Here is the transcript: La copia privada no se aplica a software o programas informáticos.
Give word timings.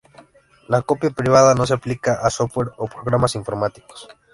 La 0.67 0.81
copia 0.81 1.11
privada 1.11 1.53
no 1.53 1.67
se 1.67 1.75
aplica 1.75 2.15
a 2.25 2.31
software 2.31 2.71
o 2.77 2.87
programas 2.87 3.35
informáticos. 3.35 4.09